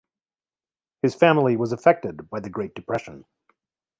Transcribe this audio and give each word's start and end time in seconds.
His 1.03 1.13
family 1.13 1.55
was 1.55 1.71
affected 1.71 2.27
by 2.31 2.39
the 2.39 2.49
Great 2.49 2.73
Depression. 2.73 3.23